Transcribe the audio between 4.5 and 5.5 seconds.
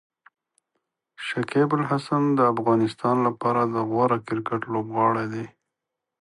لوبغاړی دی.